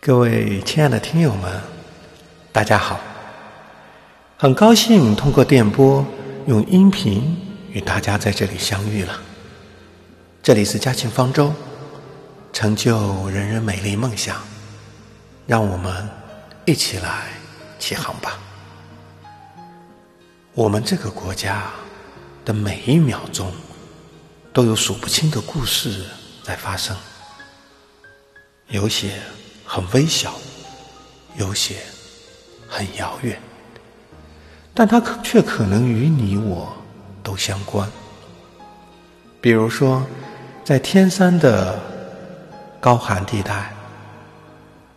[0.00, 1.60] 各位亲爱的听友们，
[2.52, 3.00] 大家好！
[4.36, 6.06] 很高兴通过电波
[6.46, 7.36] 用音频
[7.72, 9.20] 与大家在这里相遇了。
[10.40, 11.52] 这里是嘉庆方舟，
[12.52, 14.40] 成就人人美丽梦想，
[15.48, 16.08] 让我们
[16.64, 17.24] 一起来
[17.80, 18.38] 起航吧！
[20.54, 21.64] 我们这个国家
[22.44, 23.52] 的每一秒钟
[24.52, 26.04] 都有数不清的故事
[26.44, 26.96] 在发生，
[28.68, 29.10] 有些。
[29.70, 30.32] 很微小，
[31.36, 31.76] 有些
[32.66, 33.38] 很遥远，
[34.72, 36.72] 但它可却可能与你我
[37.22, 37.86] 都相关。
[39.42, 40.02] 比如说，
[40.64, 41.78] 在天山的
[42.80, 43.70] 高寒地带，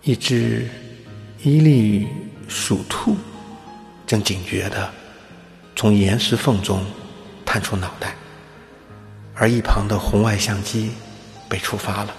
[0.00, 0.66] 一只
[1.42, 2.08] 伊利
[2.48, 3.14] 鼠兔
[4.06, 4.90] 正警觉的
[5.76, 6.82] 从岩石缝中
[7.44, 8.16] 探出脑袋，
[9.34, 10.92] 而一旁的红外相机
[11.50, 12.14] 被触发了。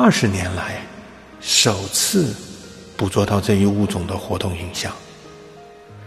[0.00, 0.80] 二十年来，
[1.40, 2.32] 首次
[2.96, 4.92] 捕捉到这一物种的活动影像。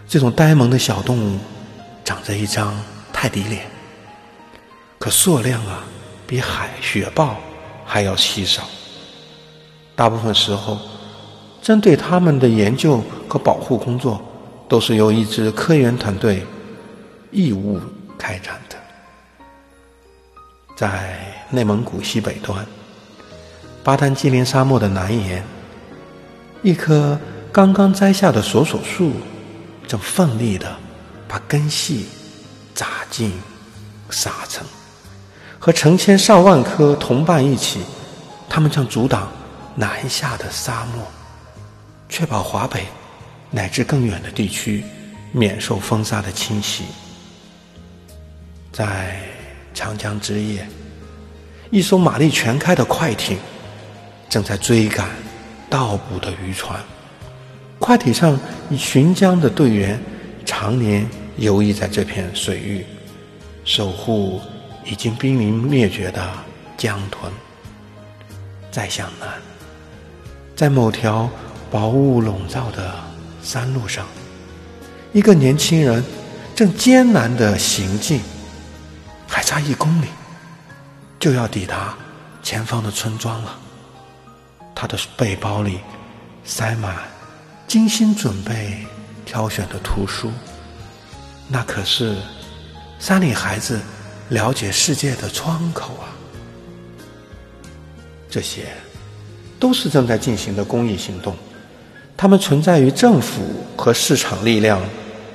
[0.08, 1.38] 这种呆萌的小动物，
[2.02, 2.74] 长着一张
[3.12, 3.66] 泰迪脸，
[4.98, 5.84] 可数量啊，
[6.26, 7.36] 比海雪豹
[7.84, 8.62] 还要稀少。
[9.94, 10.78] 大部分时候，
[11.60, 14.24] 针对它们的研究和保护工作，
[14.70, 16.46] 都是由一支科研团队
[17.30, 17.78] 义务
[18.16, 18.76] 开展的。
[20.74, 22.66] 在内蒙古西北端。
[23.84, 25.44] 巴丹吉林沙漠的南沿，
[26.62, 27.18] 一棵
[27.50, 29.12] 刚刚栽下的索索树，
[29.88, 30.72] 正奋力地
[31.26, 32.06] 把根系
[32.76, 33.32] 扎进
[34.08, 34.64] 沙层。
[35.58, 37.80] 和成千上万棵同伴一起，
[38.48, 39.30] 它们将阻挡
[39.74, 41.04] 南下的沙漠，
[42.08, 42.86] 确保华北
[43.50, 44.84] 乃至更远的地区
[45.32, 46.84] 免受风沙的侵袭。
[48.72, 49.20] 在
[49.74, 50.66] 长江之夜，
[51.70, 53.36] 一艘马力全开的快艇。
[54.32, 55.10] 正在追赶
[55.68, 56.82] 盗捕的渔船，
[57.78, 60.02] 快艇上以巡江的队员
[60.46, 61.06] 常年
[61.36, 62.86] 游弋在这片水域，
[63.66, 64.40] 守护
[64.86, 66.32] 已经濒临灭绝的
[66.78, 67.30] 江豚。
[68.70, 69.28] 再向南，
[70.56, 71.28] 在某条
[71.70, 72.94] 薄雾笼罩的
[73.42, 74.06] 山路上，
[75.12, 76.02] 一个年轻人
[76.54, 78.22] 正艰难地行进，
[79.28, 80.06] 还差一公里
[81.20, 81.94] 就要抵达
[82.42, 83.58] 前方的村庄了。
[84.82, 85.78] 他的背包里
[86.42, 86.96] 塞满
[87.68, 88.84] 精心准备、
[89.24, 90.32] 挑选的图书，
[91.46, 92.16] 那可是
[92.98, 93.80] 山里孩子
[94.30, 96.10] 了解世界的窗口啊！
[98.28, 98.72] 这些
[99.60, 101.36] 都是正在进行的公益行动，
[102.16, 103.40] 它们存在于政府
[103.76, 104.82] 和市场力量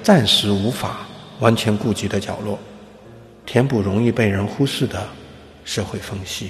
[0.03, 1.07] 暂时无法
[1.39, 2.59] 完全顾及的角落，
[3.45, 5.07] 填补容易被人忽视的
[5.63, 6.49] 社会缝隙，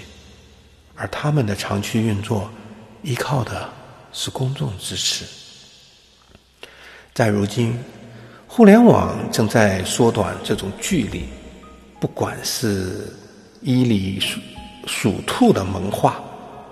[0.95, 2.49] 而他们的长期运作。
[3.07, 3.69] 依靠的
[4.11, 5.23] 是公众支持。
[7.13, 7.73] 在如今，
[8.45, 11.23] 互联网正在缩短这种距离。
[12.01, 13.07] 不管是
[13.61, 14.39] 伊犁属
[14.85, 16.21] 属兔的萌化，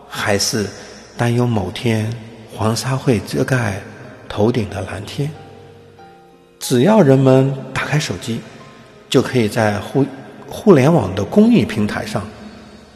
[0.10, 0.68] 还是
[1.16, 2.14] 担忧某天
[2.54, 3.82] 黄沙会遮盖
[4.28, 5.32] 头顶的蓝天，
[6.60, 8.42] 只要人们打开手机，
[9.10, 10.06] 就可以在互
[10.50, 12.28] 互联网的公益平台上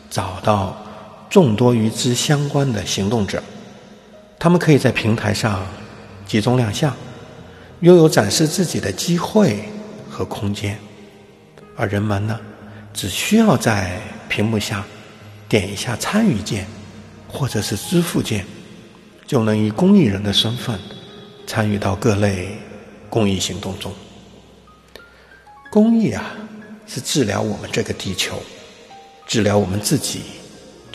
[0.10, 0.78] 找到。
[1.30, 3.42] 众多与之相关的行动者，
[4.40, 5.64] 他们可以在平台上
[6.26, 6.96] 集中亮相，
[7.82, 9.64] 拥有展示自己的机会
[10.10, 10.80] 和空间，
[11.76, 12.40] 而人们呢，
[12.94, 14.84] 只需要在屏幕下
[15.48, 16.66] 点一下参与键，
[17.28, 18.44] 或者是支付键，
[19.28, 20.80] 就能以公益人的身份
[21.46, 22.58] 参与到各类
[23.08, 23.94] 公益行动中。
[25.70, 26.32] 公益啊，
[26.88, 28.42] 是治疗我们这个地球，
[29.28, 30.22] 治疗我们自己。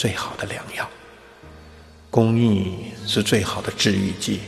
[0.04, 0.86] 最好的良药，
[2.10, 4.42] 公益是最好的治愈剂。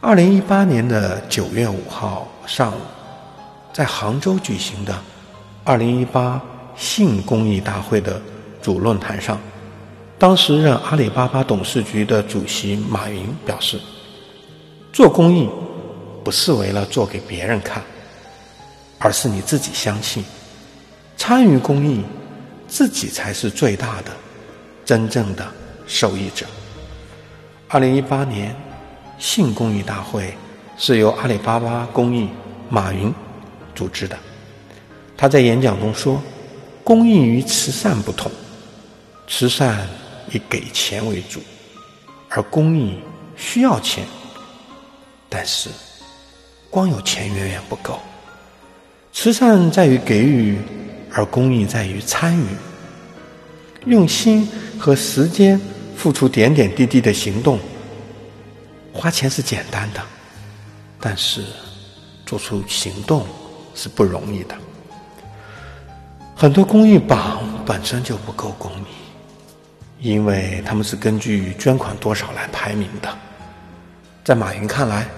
[0.00, 2.80] 二零一八年的九月五号上午，
[3.72, 5.00] 在杭州举行的
[5.62, 6.42] 二零一八
[6.76, 8.20] 性公益大会的
[8.60, 9.38] 主论坛上，
[10.18, 13.80] 当时任阿里巴巴董事局的主席马云表示
[14.92, 15.48] ：“做公益
[16.24, 17.80] 不是为了做给别人看，
[18.98, 20.24] 而是你自己相信，
[21.16, 22.02] 参与公益，
[22.66, 24.10] 自己才是最大的。”
[24.88, 25.46] 真正的
[25.86, 26.46] 受益者。
[27.68, 28.56] 二零一八年
[29.18, 30.32] 性公益大会
[30.78, 32.26] 是由阿里巴巴公益
[32.70, 33.12] 马云
[33.74, 34.18] 组织的。
[35.14, 36.22] 他在演讲中说
[36.82, 38.32] ：“公益与慈善不同，
[39.26, 39.86] 慈善
[40.32, 41.38] 以给钱为主，
[42.30, 42.98] 而公益
[43.36, 44.06] 需要钱。
[45.28, 45.68] 但是
[46.70, 48.00] 光有钱远远不够，
[49.12, 50.56] 慈善在于给予，
[51.12, 52.46] 而公益在于参与。”
[53.86, 54.46] 用心
[54.78, 55.60] 和时间
[55.96, 57.58] 付出点点滴滴的行动，
[58.92, 60.00] 花钱是简单的，
[61.00, 61.44] 但是
[62.24, 63.26] 做出行动
[63.74, 64.54] 是不容易的。
[66.36, 73.08] 很多公益榜本身就不够公益，因为他们是根据捐款多少来排名的。
[74.24, 75.08] 在马云看来，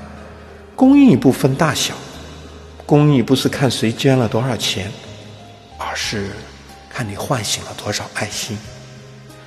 [0.74, 1.94] 公益不分大小，
[2.86, 4.90] 公益不是看谁捐了多少钱，
[5.76, 6.30] 而是
[6.88, 8.56] 看你唤醒了多少爱心，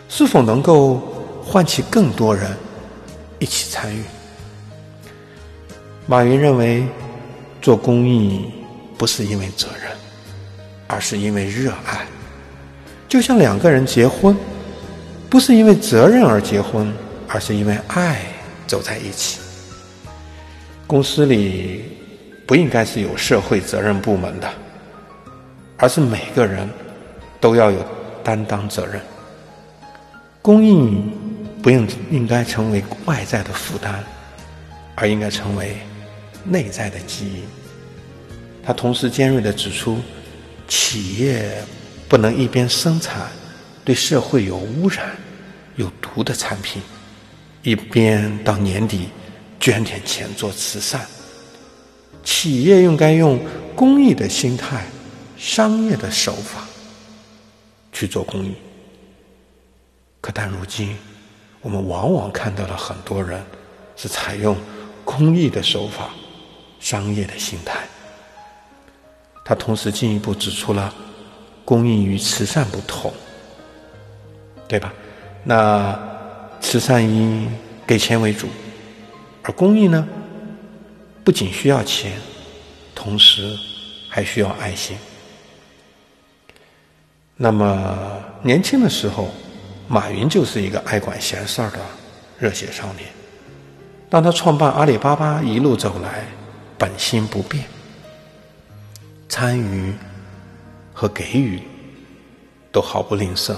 [0.07, 1.01] 是否能够
[1.43, 2.55] 唤起更多人
[3.39, 4.03] 一起参与。
[6.05, 6.85] 马云认为，
[7.61, 8.45] 做公益
[8.97, 9.91] 不是因为责任。
[10.85, 12.05] 而是因为热爱，
[13.09, 14.37] 就像两个人结婚，
[15.27, 16.93] 不是因为责任而结婚，
[17.27, 18.21] 而是因为爱
[18.67, 19.39] 走在一起。
[20.85, 21.97] 公司里
[22.45, 24.47] 不应该是有社会责任部门的，
[25.77, 26.69] 而是每个人
[27.41, 27.79] 都要有
[28.23, 29.01] 担当责任。
[30.43, 31.01] 公益
[31.63, 34.03] 不应应该成为外在的负担，
[34.93, 35.77] 而应该成为
[36.43, 37.43] 内在的基因。
[38.61, 39.97] 他同时尖锐地指出。
[40.65, 41.61] 企业
[42.07, 43.29] 不能一边生产
[43.83, 45.15] 对社会有污染、
[45.75, 46.81] 有毒的产品，
[47.61, 49.09] 一边到年底
[49.59, 51.05] 捐点钱做慈善。
[52.23, 53.39] 企业应该用
[53.75, 54.85] 公益的心态、
[55.37, 56.65] 商业的手法
[57.91, 58.55] 去做公益。
[60.23, 60.95] 可但如今，
[61.59, 63.43] 我们往往看到了很多人
[63.97, 64.55] 是采用
[65.03, 66.11] 公益的手法、
[66.79, 67.85] 商业的心态。
[69.43, 70.95] 他同时进一步指出了
[71.65, 73.13] 公益与慈善不同，
[74.65, 74.93] 对吧？
[75.43, 75.99] 那
[76.61, 77.49] 慈善以
[77.85, 78.47] 给钱为主，
[79.43, 80.07] 而公益呢，
[81.25, 82.13] 不仅需要钱，
[82.95, 83.53] 同时
[84.07, 84.97] 还需要爱心。
[87.35, 89.29] 那么年轻的时候，
[89.87, 91.79] 马云就是一个爱管闲事儿的
[92.39, 93.07] 热血少年。
[94.09, 96.25] 当他创办阿里巴巴一路走来，
[96.77, 97.63] 本心不变。
[99.27, 99.93] 参与
[100.93, 101.59] 和给予
[102.71, 103.55] 都毫不吝啬。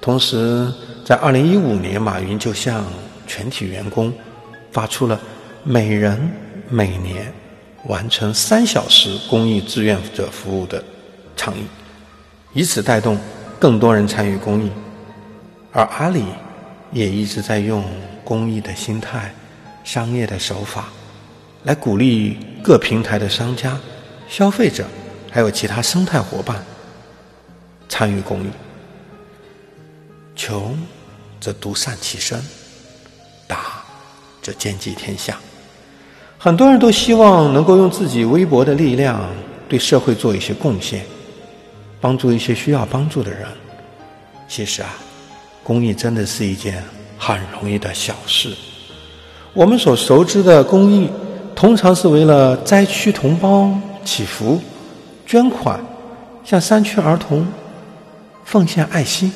[0.00, 0.72] 同时，
[1.04, 2.84] 在二零一五年，马云就向
[3.26, 4.12] 全体员工
[4.70, 5.20] 发出了
[5.62, 6.18] 每人
[6.70, 7.30] 每年
[7.84, 10.82] 完成三小时公益志愿者服务的
[11.36, 11.64] 倡议，
[12.54, 13.18] 以此带动
[13.60, 14.70] 更多人参与公益。
[15.72, 16.24] 而阿里
[16.92, 17.82] 也一直在用
[18.22, 19.32] 公益的心态、
[19.82, 20.88] 商业的手法
[21.64, 23.78] 来鼓励各平台的商家。
[24.28, 24.86] 消费者
[25.30, 26.64] 还有其他生态伙伴
[27.88, 28.46] 参与公益，
[30.34, 30.78] 穷
[31.40, 32.42] 则独善其身，
[33.46, 33.82] 大
[34.40, 35.38] 则兼济天下。
[36.38, 39.28] 很多人都希望能够用自己微薄的力量
[39.68, 41.04] 对社会做一些贡献，
[42.00, 43.46] 帮助一些需要帮助的人。
[44.48, 44.94] 其实啊，
[45.62, 46.82] 公益真的是一件
[47.18, 48.54] 很容易的小事。
[49.52, 51.08] 我们所熟知的公益，
[51.54, 53.72] 通常是为了灾区同胞。
[54.04, 54.60] 祈福、
[55.24, 55.80] 捐款、
[56.42, 57.46] 向山区儿童
[58.44, 59.32] 奉献爱心、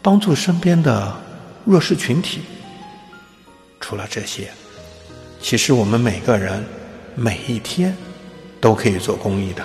[0.00, 1.12] 帮助身边的
[1.64, 2.42] 弱势群体。
[3.80, 4.48] 除了这些，
[5.42, 6.64] 其实我们每个人
[7.16, 7.96] 每一天
[8.60, 9.64] 都可以做公益的。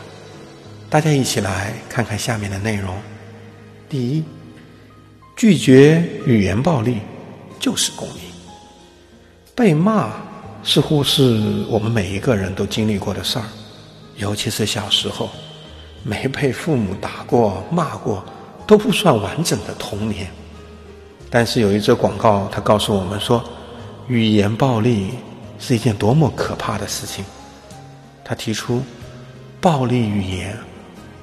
[0.90, 2.96] 大家一起来看看下面的内容。
[3.88, 4.24] 第一，
[5.36, 7.00] 拒绝语言暴力
[7.60, 8.22] 就是公益。
[9.56, 10.14] 被骂
[10.64, 13.46] 似乎是我们每一个人都经历过的事儿。
[14.18, 15.30] 尤其是小时候，
[16.04, 18.24] 没被父母打过、骂过，
[18.68, 20.28] 都不算完整的童年。
[21.30, 23.44] 但是有一则广告，他告诉我们说，
[24.08, 25.12] 语言暴力
[25.58, 27.26] 是一件多么可怕的事情。
[28.24, 28.84] 他提出，
[29.60, 30.56] 暴力语言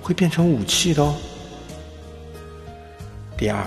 [0.03, 1.15] 会变成武器的哦。
[3.39, 3.65] 第二，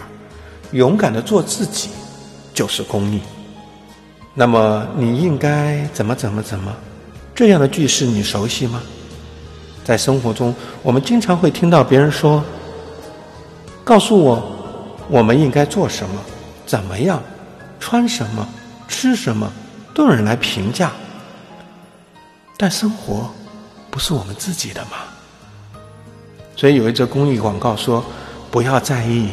[0.74, 1.90] 勇敢的做自己
[2.54, 3.22] 就是公益。
[4.34, 6.76] 那么你应该怎么怎么怎么？
[7.36, 8.82] 这样的句式你熟悉吗？
[9.84, 12.44] 在生活中，我们经常会听到别人说
[13.84, 14.42] ：“告诉我，
[15.10, 16.20] 我们应该做什么，
[16.66, 17.22] 怎么样，
[17.80, 18.48] 穿什么，
[18.88, 19.52] 吃什么，
[19.94, 20.92] 都有人来评价。”
[22.58, 23.30] 但生活
[23.92, 24.98] 不是我们自己的吗？
[26.56, 28.04] 所以有一则公益广告说
[28.50, 29.30] ：“不要在意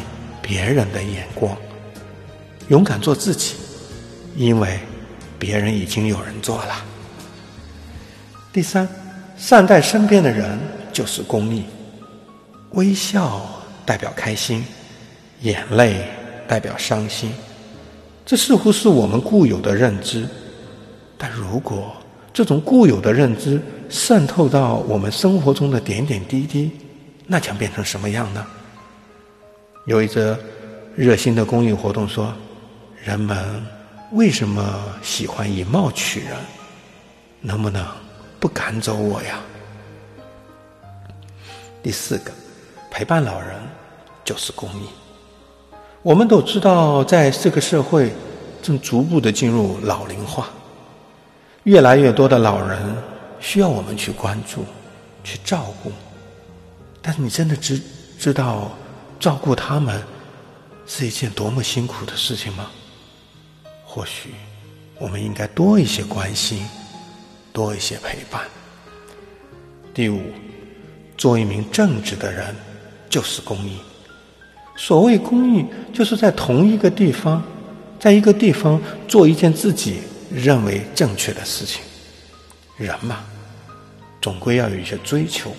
[0.50, 1.56] 别人的眼光，
[2.70, 3.54] 勇敢做自己，
[4.34, 4.80] 因为
[5.38, 6.84] 别人已经有人做了。”
[8.52, 8.88] 第三。
[9.36, 10.58] 善待身边的人
[10.92, 11.64] 就是公益，
[12.72, 13.40] 微笑
[13.86, 14.62] 代表开心，
[15.40, 16.04] 眼泪
[16.46, 17.32] 代表伤心，
[18.26, 20.28] 这似乎是我们固有的认知。
[21.16, 21.96] 但如果
[22.34, 26.70] 这种固有的认知渗透到我们生活中的点点滴滴，
[27.26, 28.46] 那将变成什么样呢？
[29.86, 30.38] 有一则
[30.94, 32.32] 热心的公益活动说
[33.02, 33.66] ：“人们
[34.12, 34.62] 为什么
[35.02, 36.36] 喜欢以貌取人？
[37.40, 37.84] 能不能
[38.38, 39.40] 不赶走我呀？”
[41.82, 42.30] 第四个，
[42.90, 43.56] 陪伴老人
[44.22, 44.86] 就是公益。
[46.02, 48.12] 我们都知道，在这个社会
[48.62, 50.50] 正逐步的进入老龄化，
[51.64, 52.78] 越来越多的老人
[53.40, 54.62] 需要我们去关注、
[55.24, 55.90] 去照顾。
[57.00, 57.80] 但是，你真的知
[58.18, 58.70] 知道
[59.20, 60.02] 照顾他们
[60.86, 62.70] 是一件多么辛苦的事情吗？
[63.84, 64.30] 或许，
[64.98, 66.66] 我们应该多一些关心，
[67.52, 68.42] 多一些陪伴。
[69.94, 70.20] 第五。
[71.18, 72.56] 做一名正直的人，
[73.10, 73.76] 就是公益。
[74.74, 77.42] 所谓公益，就是在同一个地方，
[77.98, 79.98] 在一个地方做一件自己
[80.32, 81.82] 认为正确的事情。
[82.78, 83.22] 人嘛，
[84.22, 85.54] 总归要有一些追求，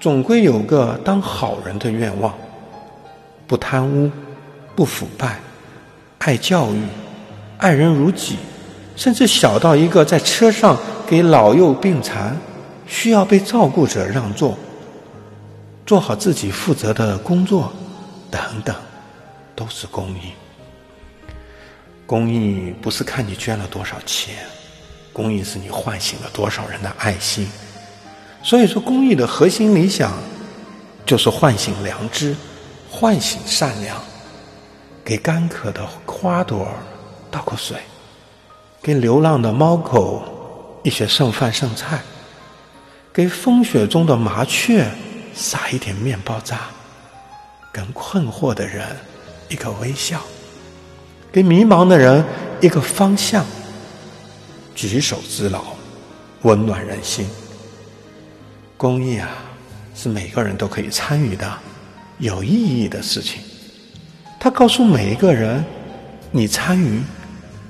[0.00, 2.34] 总归有个当好人的愿望。
[3.54, 4.10] 不贪污，
[4.74, 5.38] 不腐败，
[6.18, 6.82] 爱教育，
[7.56, 8.36] 爱人如己，
[8.96, 12.36] 甚至小到一个在车上给老幼病残、
[12.84, 14.58] 需要被照顾者让座。
[15.86, 17.72] 做好自己负责的工作，
[18.28, 18.74] 等等，
[19.54, 20.32] 都是公益。
[22.06, 24.34] 公益不是看你捐了多少钱，
[25.12, 27.48] 公益是你唤醒了多少人的爱心。
[28.42, 30.12] 所以说，公益的核心理想
[31.06, 32.34] 就是唤醒良知，
[32.96, 34.00] 唤醒善良，
[35.04, 36.68] 给干渴的花朵
[37.28, 37.76] 倒口水，
[38.80, 40.22] 给流浪的猫狗
[40.84, 42.00] 一些剩饭剩菜，
[43.12, 44.88] 给风雪中的麻雀。
[45.36, 46.60] 撒一点面包渣，
[47.72, 48.86] 给困惑的人
[49.48, 50.20] 一个微笑，
[51.32, 52.24] 给迷茫的人
[52.60, 53.44] 一个方向，
[54.76, 55.64] 举手之劳，
[56.42, 57.28] 温暖人心。
[58.76, 59.28] 公益啊，
[59.96, 61.52] 是每个人都可以参与的
[62.18, 63.40] 有意义的事情。
[64.38, 65.64] 他告诉每一个人：
[66.30, 67.02] 你参与，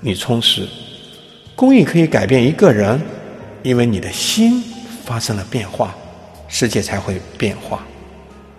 [0.01, 0.69] 你充实。
[1.55, 3.01] 公益可以改变一个人，
[3.63, 4.63] 因为你的心
[5.05, 5.95] 发生了变化。
[6.47, 7.85] 世界才会变化，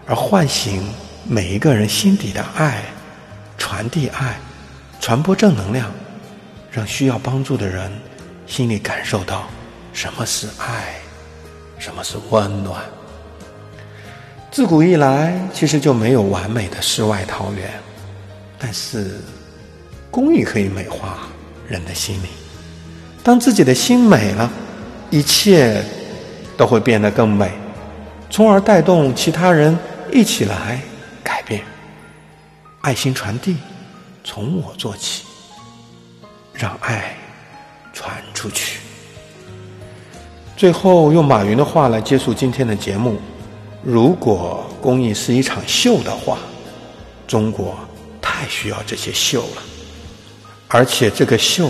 [0.06, 0.84] 而唤醒
[1.24, 2.84] 每一个人心底的爱，
[3.58, 4.38] 传递爱，
[5.00, 5.89] 传播正能量，
[6.70, 7.89] 让需要帮助的人
[8.48, 9.48] 心里感受到
[9.94, 10.96] 什么是爱，
[11.77, 12.84] 什么是温暖。
[14.55, 17.69] 自古以来，其实就没有完美的世外桃源，
[18.57, 19.19] 但是
[20.09, 21.27] 公益可以美化
[21.67, 22.29] 人的心灵。
[23.21, 24.50] 当自己的心美了，
[25.09, 25.83] 一切
[26.55, 27.51] 都会变得更美。
[28.29, 29.77] 从而带动其他人
[30.09, 30.79] 一起来
[31.21, 31.62] 改变，
[32.79, 33.57] 爱心传递，
[34.24, 35.25] 从我做起，
[36.53, 37.13] 让爱
[37.91, 38.79] 传出去。
[40.55, 43.19] 最后用马云的话来结束今天的节目：
[43.86, 46.39] 如果公益是一场秀的话，
[47.27, 47.77] 中国
[48.20, 49.62] 太需要这些秀了。
[50.68, 51.70] 而且这个秀，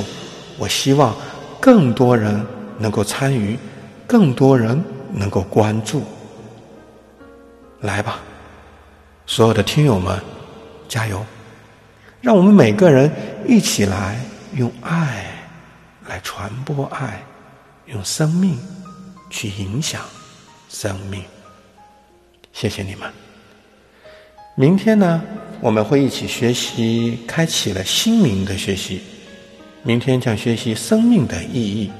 [0.58, 1.14] 我希望
[1.60, 2.42] 更多人
[2.80, 3.60] 能够参与，
[4.08, 4.82] 更多人
[5.12, 6.04] 能够关注。
[7.82, 8.20] 来吧，
[9.28, 10.18] 所有的听友们，
[10.88, 11.22] 加油！
[12.22, 13.12] 让我们每个人
[13.46, 14.18] 一起来
[14.54, 15.26] 用爱
[16.08, 17.22] 来传播爱，
[17.88, 18.58] 用生命
[19.30, 20.02] 去影响
[20.70, 21.22] 生命。
[22.56, 23.12] 谢谢你们！
[24.56, 25.22] 明天呢，
[25.60, 29.02] 我们会一起学习，开启了心灵的学习。
[29.84, 31.92] 明天将学习生命的意义，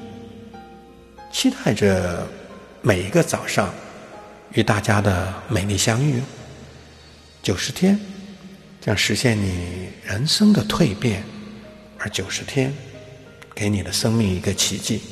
[1.30, 2.26] 期待着
[2.80, 3.72] 每一个早上。
[4.52, 6.22] 与大家的美丽相遇，
[7.42, 8.00] 九十天
[8.80, 11.22] 将实现你人生的蜕变，
[11.98, 12.72] 而九十天
[13.54, 15.02] 给你的生命一个奇迹。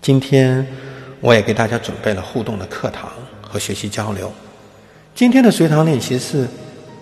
[0.00, 0.66] 今天
[1.20, 3.12] 我也给大家准备了互动的课堂
[3.48, 4.32] 和学习交流。
[5.14, 6.46] 今天的随堂练习是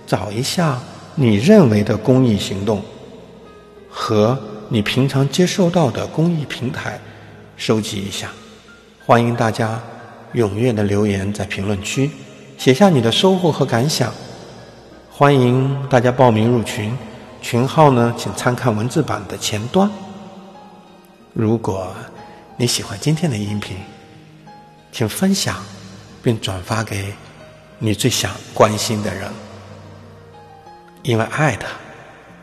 [0.07, 0.81] 找一下
[1.15, 2.83] 你认为的公益行动
[3.91, 7.01] 和你平常接受到的公益平台，
[7.57, 8.31] 收集一下。
[9.05, 9.81] 欢迎大家。
[10.35, 12.11] 踊跃的留言在评论区，
[12.59, 14.13] 写下你的收获和感想。
[15.09, 16.93] 欢迎大家报名入群，
[17.41, 19.89] 群号呢，请参看文字版的前端。
[21.33, 21.95] 如果
[22.57, 23.77] 你喜欢今天的音频，
[24.91, 25.63] 请分享
[26.25, 27.15] 并转发给
[27.79, 29.31] 你最想关心的人，
[31.03, 31.69] 因为爱他，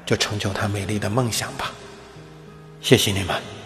[0.05, 1.71] 就成就他美丽的梦想吧。
[2.79, 3.60] 谢谢你们。